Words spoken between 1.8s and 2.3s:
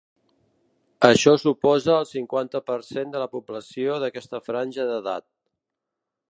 el